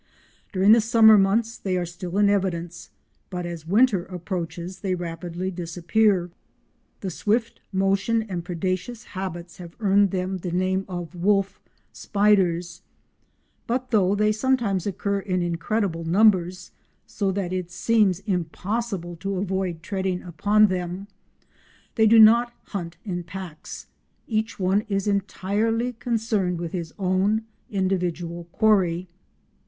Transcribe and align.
During 0.51 0.71
the 0.71 0.81
summer 0.81 1.15
months 1.15 1.59
they 1.59 1.77
are 1.77 1.85
still 1.85 2.17
in 2.17 2.27
evidence, 2.27 2.89
but 3.29 3.45
as 3.45 3.67
winter 3.67 4.03
approaches 4.05 4.79
they 4.79 4.95
rapidly 4.95 5.51
disappear. 5.51 6.31
The 7.01 7.11
swift 7.11 7.59
motion 7.71 8.23
and 8.23 8.43
predaceous 8.43 9.03
habits 9.03 9.57
have 9.57 9.75
earned 9.79 10.09
them 10.09 10.37
the 10.39 10.51
name 10.51 10.85
of 10.89 11.13
wolf 11.13 11.61
spiders, 11.93 12.81
but 13.67 13.91
though 13.91 14.15
they 14.15 14.31
sometimes 14.31 14.87
occur 14.87 15.19
in 15.19 15.43
incredible 15.43 16.03
numbers 16.03 16.71
so 17.05 17.31
that 17.33 17.53
it 17.53 17.69
seems 17.69 18.21
impossible 18.21 19.15
to 19.17 19.35
avoid 19.37 19.83
treading 19.83 20.23
upon 20.23 20.65
them, 20.65 21.09
they 21.93 22.07
do 22.07 22.17
not 22.17 22.51
hunt 22.69 22.97
in 23.05 23.21
packs; 23.23 23.85
each 24.25 24.59
one 24.59 24.81
is 24.89 25.05
entirely 25.07 25.93
concerned 25.93 26.57
with 26.59 26.71
his 26.71 26.91
own 26.97 27.43
individual 27.69 28.45
quarry. 28.45 29.07